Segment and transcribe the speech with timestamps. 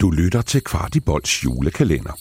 [0.00, 2.12] Du lytter til Kvartibolds julekalender.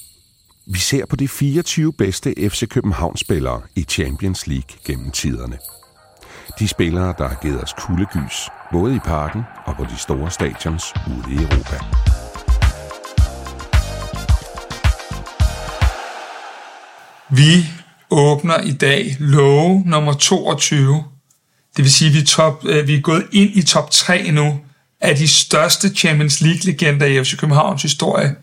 [0.66, 5.58] Vi ser på de 24 bedste FC København-spillere i Champions League gennem tiderne.
[6.60, 10.84] De spillere, der har givet os kuldegys, både i parken og på de store stadions
[11.08, 11.78] ude i Europa.
[17.30, 17.66] Vi
[18.10, 21.04] åbner i dag låge nummer 22.
[21.76, 24.60] Det vil sige, at vi top, øh, vi er gået ind i top 3 nu
[25.02, 28.36] af de største Champions League-legender i FC Københavns historie.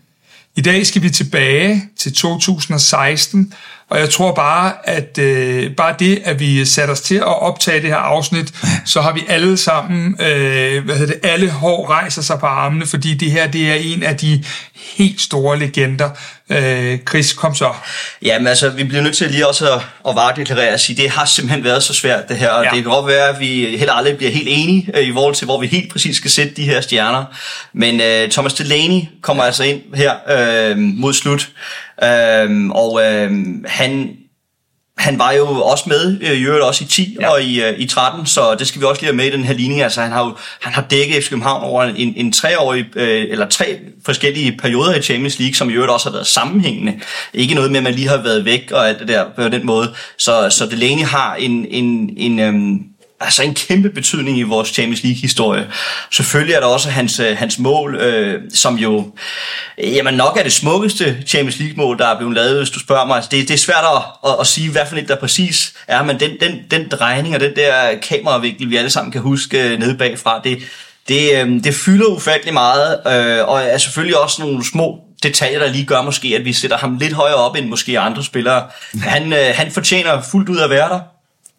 [0.57, 3.55] I dag skal vi tilbage til 2016,
[3.95, 7.81] og jeg tror bare, at øh, bare det, at vi satte os til at optage
[7.81, 12.23] det her afsnit, så har vi alle sammen, øh, hvad hedder det, alle hår rejser
[12.23, 14.45] sig på armene, fordi det her, det er en af de
[14.75, 16.11] helt store legender.
[16.51, 17.73] Øh, Chris, kom så.
[18.23, 21.25] Jamen altså, vi bliver nødt til lige også at, at varedeklarere og sige, det har
[21.25, 22.71] simpelthen været så svært det her, og ja.
[22.71, 25.45] det kan godt være, at vi heller aldrig bliver helt enige øh, i forhold til,
[25.45, 27.25] hvor vi helt præcis skal sætte de her stjerner.
[27.73, 31.49] Men øh, Thomas Delaney kommer altså ind her øh, mod slut,
[32.05, 33.31] øh, og øh,
[33.67, 34.17] han
[34.99, 37.29] han var jo også med, øh, i øvrigt også i 10 ja.
[37.29, 39.45] og i, øh, i 13, så det skal vi også lige have med i den
[39.45, 39.83] her ligning.
[39.83, 43.49] Altså, han har jo han har dækket FC København over en, en treårig, øh, eller
[43.49, 47.01] tre forskellige perioder i Champions League, som i øvrigt også har været sammenhængende.
[47.35, 49.67] Ikke noget med, at man lige har været væk og alt det der på den
[49.67, 49.95] måde.
[50.19, 52.81] Så, så Delaney har en, en, en, øhm,
[53.25, 55.67] altså en kæmpe betydning i vores Champions League-historie.
[56.13, 59.13] Selvfølgelig er der også hans, øh, hans mål, øh, som jo
[59.79, 63.17] jamen nok er det smukkeste Champions League-mål, der er blevet lavet, hvis du spørger mig.
[63.17, 66.03] Altså, det, det er svært at, at, at sige, hvad for et der præcis er,
[66.03, 69.79] men den, den, den drejning og den der kameravinkel, vi alle sammen kan huske øh,
[69.79, 70.59] nede bagfra, det,
[71.09, 75.73] det, øh, det fylder ufattelig meget, øh, og er selvfølgelig også nogle små detaljer, der
[75.73, 78.63] lige gør måske, at vi sætter ham lidt højere op end måske andre spillere.
[79.03, 81.01] Han, øh, han fortjener fuldt ud at være der.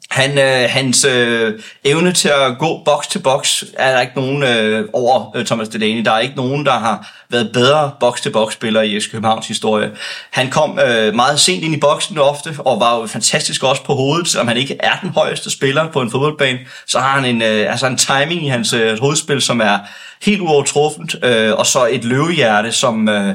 [0.10, 4.44] Han, øh, hans øh, evne til at gå boks til boks er der ikke nogen
[4.44, 6.06] øh, over øh, Thomas Delaney.
[6.06, 9.48] Der er ikke nogen, der har været bedre boks til boks spiller i FC Københavns
[9.48, 9.92] historie.
[10.32, 13.94] Han kom øh, meget sent ind i boksen ofte, og var jo fantastisk også på
[13.94, 14.28] hovedet.
[14.28, 17.72] Selvom han ikke er den højeste spiller på en fodboldbane, så har han en, øh,
[17.72, 19.78] altså en timing i hans øh, hovedspil, som er
[20.22, 21.16] helt uovertruffent.
[21.24, 23.10] Øh, og så et løvehjerte, som...
[23.10, 23.34] Øh,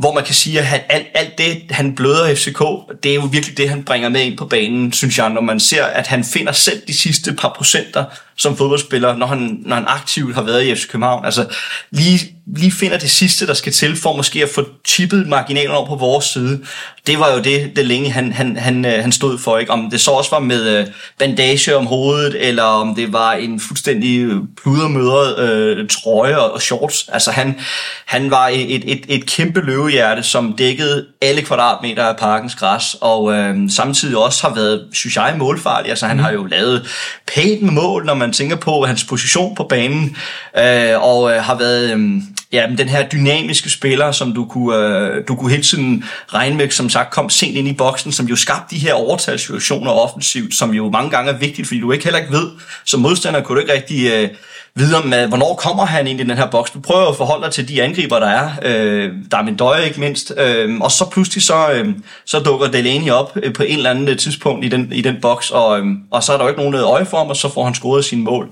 [0.00, 2.62] hvor man kan sige, at han, alt, alt det, han bløder FCK,
[3.02, 5.60] det er jo virkelig det, han bringer med ind på banen, synes jeg, når man
[5.60, 8.04] ser, at han finder selv de sidste par procenter
[8.40, 11.24] som fodboldspiller, når han, når han aktivt har været i FC København.
[11.24, 11.46] Altså,
[11.90, 12.20] lige,
[12.56, 15.94] lige finder det sidste, der skal til, for måske at få chippet marginalen over på
[15.94, 16.60] vores side.
[17.06, 19.58] Det var jo det, det længe han, han, han, øh, han stod for.
[19.58, 19.72] Ikke?
[19.72, 20.86] Om det så også var med øh,
[21.18, 24.30] bandage om hovedet, eller om det var en fuldstændig
[24.62, 27.08] pludermødret øh, trøje og shorts.
[27.12, 27.60] Altså, han,
[28.06, 33.32] han var et, et, et kæmpe løvehjerte, som dækkede alle kvadratmeter af parkens græs, og
[33.32, 35.90] øh, samtidig også har været, synes jeg, målfarlig.
[35.90, 36.22] Altså, han mm.
[36.22, 36.88] har jo lavet
[37.34, 40.16] pænt med mål, når man man tænker på hans position på banen,
[40.58, 45.24] øh, og øh, har været øh, ja, den her dynamiske spiller, som du kunne, øh,
[45.28, 46.04] du kunne hele tiden
[46.34, 49.90] regne med, som sagt kom sent ind i boksen, som jo skabte de her overtalssituationer
[49.90, 52.50] offensivt, som jo mange gange er vigtigt, fordi du ikke heller ikke ved,
[52.84, 54.10] som modstander kunne du ikke rigtig...
[54.10, 54.28] Øh,
[54.74, 56.70] vide om, hvornår kommer han ind i den her boks.
[56.70, 58.50] Du prøver at forholde dig til de angriber, der er.
[58.62, 60.32] Øh, der er min døje ikke mindst.
[60.36, 61.88] Øh, og så pludselig så, øh,
[62.24, 65.16] så dukker Delaney op øh, på en eller anden øh, tidspunkt i den, i den
[65.22, 67.52] boks, og, øh, og så er der jo ikke nogen øje for ham, og så
[67.54, 68.48] får han scoret sine mål.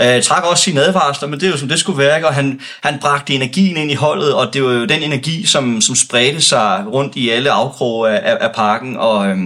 [0.00, 2.60] Øh, trak også sine advarsler, men det er jo som det skulle være, og han,
[2.82, 6.40] han bragte energien ind i holdet, og det var jo den energi, som, som spredte
[6.40, 9.36] sig rundt i alle afkroge af, af, af parken, og øh,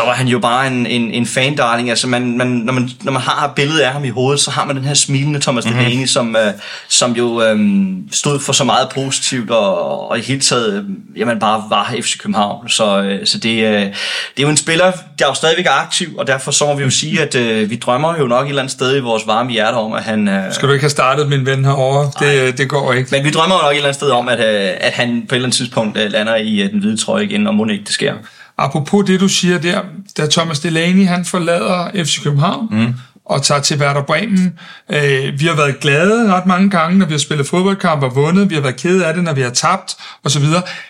[0.00, 1.90] så var han jo bare en, en, en fan-darling.
[1.90, 4.64] Altså man, man, når, man, når man har billedet af ham i hovedet, så har
[4.64, 5.84] man den her smilende Thomas mm-hmm.
[5.84, 10.40] Delaney, som, uh, som jo um, stod for så meget positivt, og, og i hele
[10.40, 12.68] taget uh, jamen bare var FC København.
[12.68, 13.92] Så, uh, så det, uh, det
[14.36, 16.82] er jo en spiller, der er jo stadigvæk er aktiv, og derfor så må vi
[16.82, 19.50] jo sige, at uh, vi drømmer jo nok et eller andet sted i vores varme
[19.50, 20.28] hjerte om, at han...
[20.28, 22.10] Uh, Skal du ikke have startet, min ven, herovre?
[22.26, 23.08] Det, det går ikke.
[23.12, 25.34] Men vi drømmer jo nok et eller andet sted om, at, uh, at han på
[25.34, 27.84] et eller andet tidspunkt uh, lander i uh, den hvide trøje igen, og må ikke
[27.84, 28.14] det sker.
[28.60, 29.80] Apropos det, du siger der,
[30.16, 32.94] da Thomas Delaney han forlader FC København, mm
[33.30, 34.58] og tager til Werder Bremen.
[34.88, 38.50] Øh, vi har været glade ret mange gange, når vi har spillet fodboldkamp og vundet.
[38.50, 40.44] Vi har været kede af det, når vi har tabt osv.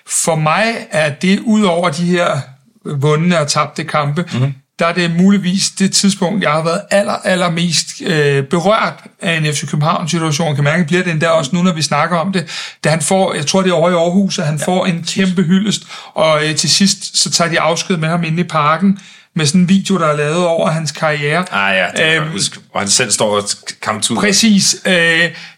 [0.06, 2.40] For mig er det ud over de her
[2.84, 4.54] vundne og tabte kampe, mm-hmm.
[4.80, 9.36] Der er det muligvis det tidspunkt, jeg har været aller, aller mest øh, berørt af
[9.36, 10.54] en FC København-situation.
[10.54, 12.74] Kan mærke, bliver det endda også nu, når vi snakker om det.
[12.84, 15.04] Da han får, jeg tror det er over i Aarhus, at han ja, får en
[15.08, 15.82] kæmpe hyldest,
[16.14, 18.98] og øh, til sidst så tager de afsked med ham inde i parken
[19.34, 21.44] med sådan en video, der er lavet over hans karriere.
[21.52, 23.42] Ah ja, det øhm, huske, hvor han selv står og
[23.82, 24.16] kamp ud.
[24.16, 24.76] Præcis.
[24.86, 24.92] Øh,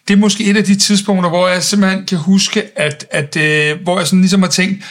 [0.09, 3.83] det er måske et af de tidspunkter, hvor jeg simpelthen kan huske, at, at øh,
[3.83, 4.85] hvor jeg sådan ligesom har tænkt,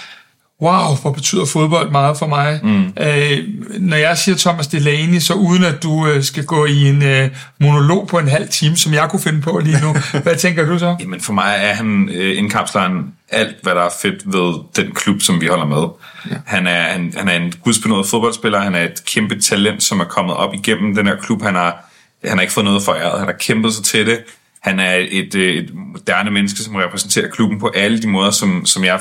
[0.61, 2.59] wow, hvor betyder fodbold meget for mig.
[2.63, 2.93] Mm.
[2.99, 3.39] Øh,
[3.79, 7.29] når jeg siger Thomas Delaney, så uden at du øh, skal gå i en øh,
[7.59, 10.79] monolog på en halv time, som jeg kunne finde på lige nu, hvad tænker du
[10.79, 10.95] så?
[10.99, 15.21] Jamen for mig er han øh, indkapsleren alt, hvad der er fedt ved den klub,
[15.21, 15.87] som vi holder med.
[16.31, 16.35] Ja.
[16.45, 20.05] Han, er, han, han er en gudsbenået fodboldspiller, han er et kæmpe talent, som er
[20.05, 21.41] kommet op igennem den her klub.
[21.41, 21.85] Han har,
[22.25, 24.19] han har ikke fået noget foræret, han har kæmpet sig til det.
[24.61, 28.65] Han er et, øh, et moderne menneske, som repræsenterer klubben på alle de måder, som,
[28.65, 28.99] som jeg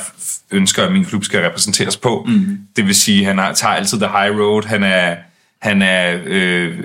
[0.51, 2.27] ønsker, at min klub skal repræsenteres på.
[2.29, 2.59] Mm.
[2.77, 4.63] Det vil sige, at han har, tager altid the high road.
[4.67, 5.17] Han er,
[5.63, 6.79] han er, øh,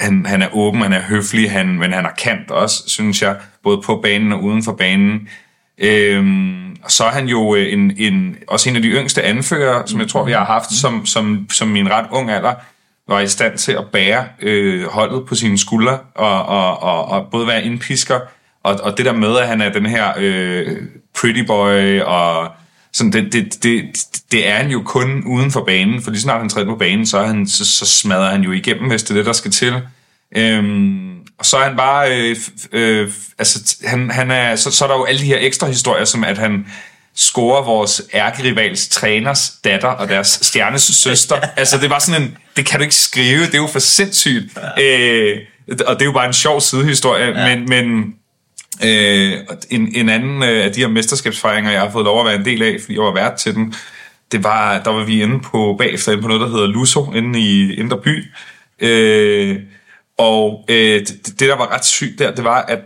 [0.00, 3.36] han, han er åben, han er høflig, han, men han har kant også, synes jeg,
[3.62, 5.28] både på banen og uden for banen.
[5.78, 9.86] Øhm, og så er han jo øh, en, en, også en af de yngste anfører,
[9.86, 12.54] som jeg tror, vi har haft som, som, som min ret ung alder
[13.08, 17.28] var i stand til at bære øh, holdet på sine skuldre, og, og, og, og
[17.30, 18.20] både være indpisker,
[18.62, 20.76] og, og det der med, at han er den her øh,
[21.20, 22.48] pretty boy, og
[22.92, 23.84] sådan, det, det, det,
[24.32, 27.06] det er han jo kun uden for banen, for lige snart han træder på banen,
[27.06, 29.74] så, han, så, så smadrer han jo igennem, hvis det er det, der skal til.
[30.36, 32.36] Øhm, og så er han bare, øh,
[32.72, 36.04] øh, altså, han, han er, så, så er der jo alle de her ekstra historier,
[36.04, 36.66] som at han
[37.14, 41.40] scorer vores ærkerivals træners datter og deres stjernes søster.
[41.56, 44.58] altså, det var sådan en, det kan du ikke skrive, det er jo for sindssygt.
[44.76, 44.82] Ja.
[44.82, 45.38] Øh,
[45.86, 47.56] og det er jo bare en sjov sidehistorie, ja.
[47.56, 48.14] men, men
[48.84, 49.32] øh,
[49.70, 52.44] en, en anden øh, af de her mesterskabsfejringer, jeg har fået lov at være en
[52.44, 53.74] del af, fordi jeg var vært til den,
[54.32, 57.40] det var, der var vi inde på, bagefter inde på noget, der hedder Luso, inde
[57.40, 58.24] i Indre By.
[58.80, 59.56] Øh,
[60.18, 62.80] og øh, det, det, der var ret sygt der, det var, at,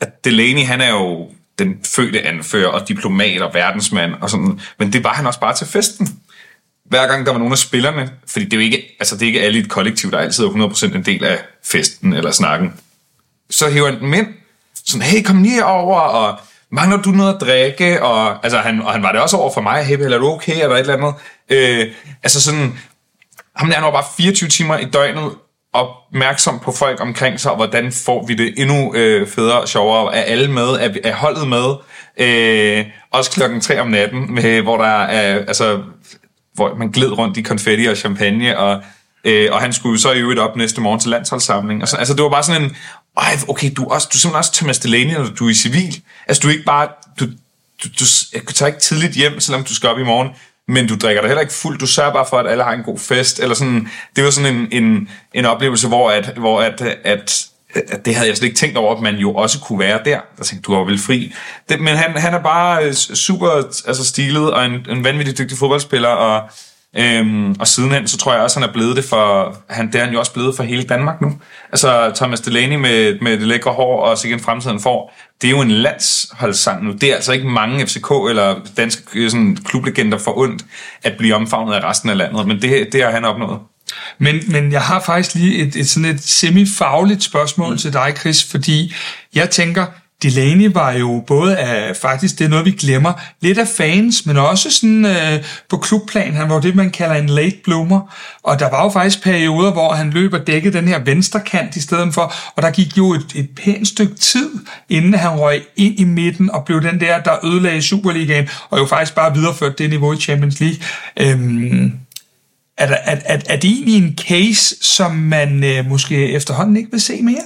[0.00, 1.28] at Delaney, han er jo
[1.58, 5.54] den fødte anfører og diplomat og verdensmand og sådan, men det var han også bare
[5.54, 6.08] til festen.
[6.92, 9.26] Hver gang der var nogle af spillerne, fordi det er jo ikke, altså det er
[9.26, 12.74] ikke alle i et kollektiv, der altid er 100% en del af festen eller snakken,
[13.50, 14.26] så hæver han dem ind,
[14.84, 16.38] sådan, hey, kom lige over, og
[16.70, 18.02] mangler du noget at drikke?
[18.02, 20.62] Og, altså, han, og han var det også over for mig, hey, er du okay,
[20.62, 21.14] eller et eller andet.
[21.48, 21.92] Øh,
[22.22, 22.78] altså sådan,
[23.56, 25.30] ham der er bare 24 timer i døgnet
[25.72, 30.14] opmærksom på folk omkring sig, og hvordan får vi det endnu øh, federe og sjovere.
[30.14, 30.64] Er alle med?
[30.64, 31.74] Er, er holdet med?
[32.16, 35.82] Øh, også klokken 3 om natten, med, hvor der er, altså,
[36.54, 38.82] hvor man gled rundt i konfetti og champagne, og,
[39.24, 41.82] øh, og han skulle jo så i øvrigt op næste morgen til landsholdssamling.
[41.82, 42.76] Og så, altså, det var bare sådan en,
[43.16, 45.54] ej, okay, du er, også, du er simpelthen også Thomas Delaney, når du er i
[45.54, 46.02] civil.
[46.28, 46.88] Altså, du er ikke bare,
[47.20, 47.26] du,
[47.82, 48.04] du, du,
[48.48, 50.28] du tager ikke tidligt hjem, selvom du skal op i morgen
[50.68, 51.80] men du drikker dig heller ikke fuldt.
[51.80, 53.40] Du sørger bare for, at alle har en god fest.
[53.40, 57.46] Eller sådan, det var sådan en, en, en oplevelse, hvor, at, hvor at, at
[57.76, 60.20] Øh, det havde jeg slet ikke tænkt over, at man jo også kunne være der.
[60.38, 61.34] Der tænkte, du var vel fri.
[61.68, 63.48] Det, men han, han er bare øh, super
[63.86, 66.50] altså stilet og en, en vanvittig dygtig fodboldspiller, og
[66.96, 70.04] Øhm, og sidenhen, så tror jeg også, han er blevet det for, han, det er
[70.04, 71.32] han jo også blevet for hele Danmark nu.
[71.72, 75.50] Altså Thomas Delaney med, med det lækre hår, og så igen fremtiden får, det er
[75.50, 76.92] jo en landsholdssang nu.
[76.92, 80.64] Det er altså ikke mange FCK eller danske øh, sådan, klublegender for ondt
[81.02, 83.58] at blive omfavnet af resten af landet, men det, det har han opnået.
[84.18, 87.78] Men, men jeg har faktisk lige et, et sådan et semifagligt spørgsmål mm.
[87.78, 88.94] til dig, Chris, fordi
[89.34, 89.86] jeg tænker,
[90.22, 94.36] Delaney var jo både af, faktisk det er noget, vi glemmer, lidt af fans, men
[94.36, 96.34] også sådan øh, på klubplan.
[96.34, 98.14] Han var det, man kalder en late bloomer.
[98.42, 101.76] Og der var jo faktisk perioder, hvor han løb og dækkede den her venstre kant
[101.76, 104.50] i stedet for, og der gik jo et, et pænt stykke tid,
[104.88, 108.86] inden han røg ind i midten og blev den der, der ødelagde Superligaen, og jo
[108.86, 110.78] faktisk bare videreførte det niveau i Champions League.
[111.20, 111.92] Øhm,
[112.78, 116.90] er, der, er, er, er det egentlig en case, som man øh, måske efterhånden ikke
[116.90, 117.42] vil se mere?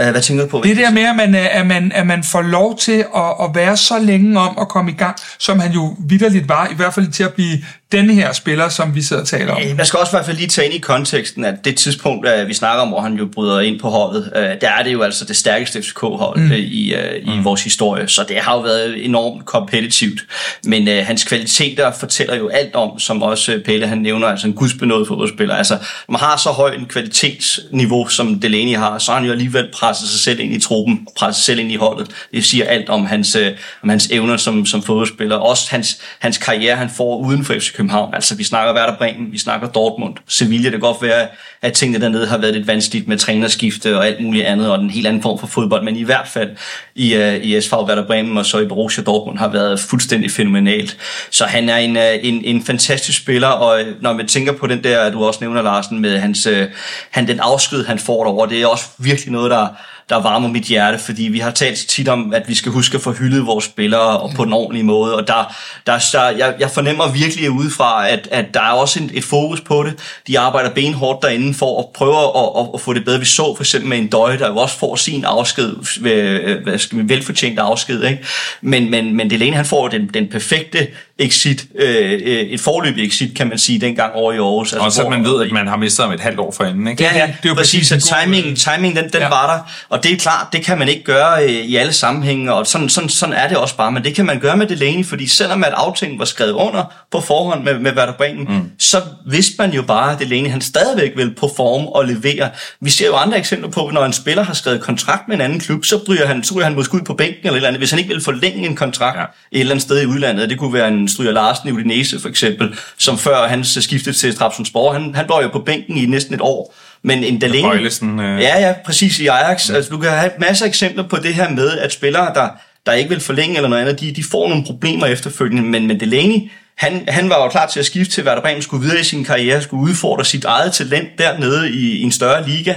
[0.00, 0.60] Uh, hvad tænker du på?
[0.64, 3.76] Det der med, at man, at man, at man får lov til at, at være
[3.76, 7.12] så længe om at komme i gang, som han jo vidderligt var, i hvert fald
[7.12, 7.58] til at blive
[7.92, 9.62] denne her spiller, som vi sidder og taler om.
[9.76, 12.54] Man skal også i hvert fald lige tage ind i konteksten, at det tidspunkt, vi
[12.54, 15.24] snakker om, hvor han jo bryder ind på holdet, øh, der er det jo altså
[15.24, 16.52] det stærkeste FCK-hold mm.
[16.52, 17.44] Øh, i, i mm.
[17.44, 20.20] vores historie, så det har jo været enormt kompetitivt.
[20.64, 24.52] Men uh, hans kvaliteter fortæller jo alt om, som også Pelle han nævner, altså en
[24.52, 25.54] gudsbenået fodboldspiller.
[25.54, 29.32] Altså, når man har så højt en kvalitetsniveau, som Delaney har, så har han jo
[29.32, 32.10] alligevel presset sig selv ind i truppen, presset sig selv ind i holdet.
[32.34, 33.36] Det siger alt om hans,
[33.82, 35.36] om hans evner som, som fodboldspiller.
[35.36, 38.14] Også hans, hans karriere, han får uden for FCK København.
[38.14, 40.64] Altså, vi snakker Werder Bremen, vi snakker Dortmund, Sevilla.
[40.64, 41.26] Det kan godt være,
[41.62, 44.90] at tingene dernede har været lidt vanskeligt med trænerskifte og alt muligt andet, og en
[44.90, 45.84] helt anden form for fodbold.
[45.84, 46.50] Men i hvert fald
[46.94, 50.96] i, uh, i SV Werder Bremen og så i Borussia Dortmund har været fuldstændig fænomenalt.
[51.30, 54.66] Så han er en, uh, en, en fantastisk spiller, og øh, når man tænker på
[54.66, 56.62] den der, du også nævner, Larsen, med hans, uh,
[57.10, 59.66] han, den afsked, han får derovre, det er også virkelig noget, der,
[60.08, 63.02] der varmer mit hjerte, fordi vi har talt tit om, at vi skal huske at
[63.02, 65.54] få hyldet vores spillere og på den ordentlige måde, og der,
[65.86, 69.60] der, der jeg, jeg fornemmer virkelig udefra, at, at der er også et, et fokus
[69.60, 69.94] på det.
[70.26, 73.18] De arbejder benhårdt derinde for at prøve at, at, at få det bedre.
[73.18, 76.78] Vi så for eksempel med en døje, der jo også får sin afsked, øh, hvad
[76.78, 78.24] skal vi, velfortjent afsked, ikke?
[78.60, 80.88] Men, men, men Delaney, han får den, den perfekte
[81.22, 84.72] exit, øh, et forløbig exit, kan man sige, dengang over i Aarhus.
[84.72, 86.88] Altså, og så hvor, man ved, at man har mistet om et halvt år forinden,
[86.88, 87.02] ikke?
[87.02, 89.28] Ja, ja, det er jo præcis, så timing, timing den, den ja.
[89.28, 92.52] var der, og det er klart, det kan man ikke gøre øh, i alle sammenhænge,
[92.54, 95.06] og sådan, sådan, sådan er det også bare, men det kan man gøre med Delaney,
[95.06, 98.70] fordi selvom at aftalen var skrevet under på forhånd med, med Werder Bremen, mm.
[98.78, 102.50] så vidste man jo bare, at Delaney han stadigvæk vil performe og levere.
[102.80, 105.60] Vi ser jo andre eksempler på, når en spiller har skrevet kontrakt med en anden
[105.60, 107.90] klub, så bryder han, så han måske ud på bænken eller et eller andet, hvis
[107.90, 109.22] han ikke vil forlænge en kontrakt ja.
[109.22, 110.50] et eller andet sted i udlandet.
[110.50, 114.36] Det kunne være en Stryger Larsen i Udinese for eksempel, som før hans skiftede til
[114.36, 116.74] Trabzonspor, han, han var jo på bænken i næsten et år.
[117.02, 117.62] Men en Delaney...
[117.62, 118.40] Bøjlesen, øh...
[118.40, 119.68] Ja, ja, præcis i Ajax.
[119.68, 119.74] Mm.
[119.74, 122.48] Altså, du kan have masser af eksempler på det her med, at spillere, der,
[122.86, 125.62] der ikke vil forlænge eller noget andet, de, de får nogle problemer efterfølgende.
[125.62, 128.82] Men, men Delaney, han, han var jo klar til at skifte til Werder Bremen, skulle
[128.82, 132.74] videre i sin karriere, skulle udfordre sit eget talent dernede i, i en større liga.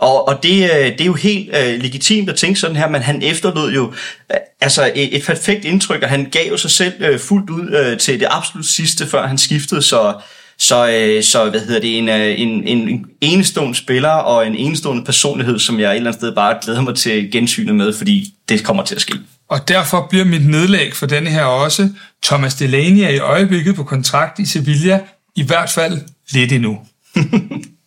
[0.00, 3.02] Og, og det, øh, det er jo helt uh, legitimt at tænke sådan her, men
[3.02, 7.14] han efterlod jo uh, altså et, et perfekt indtryk, og han gav jo sig selv
[7.14, 10.14] uh, fuldt ud uh, til det absolut sidste, før han skiftede, så
[10.58, 15.04] så, øh, så hvad hedder det, en, øh, en, en enestående spiller og en enestående
[15.04, 18.64] personlighed, som jeg et eller andet sted bare glæder mig til gensynet med, fordi det
[18.64, 19.14] kommer til at ske.
[19.48, 21.88] Og derfor bliver mit nedlæg for denne her også,
[22.22, 25.00] Thomas Delaney er i øjeblikket på kontrakt i Sevilla,
[25.36, 26.00] i hvert fald
[26.30, 26.78] lidt endnu.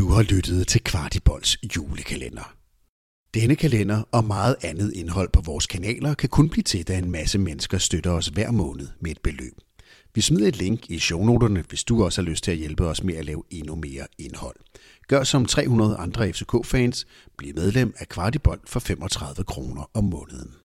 [0.00, 2.54] du har lyttet til Kvartibolds julekalender.
[3.34, 7.10] Denne kalender og meget andet indhold på vores kanaler kan kun blive til, da en
[7.10, 9.54] masse mennesker støtter os hver måned med et beløb.
[10.14, 13.04] Vi smider et link i shownoterne, hvis du også har lyst til at hjælpe os
[13.04, 14.56] med at lave endnu mere indhold.
[15.08, 17.06] Gør som 300 andre FCK-fans,
[17.38, 20.59] bliv medlem af Kvartibold for 35 kroner om måneden.